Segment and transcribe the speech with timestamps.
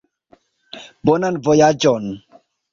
[1.11, 2.11] Bonan vojaĝon!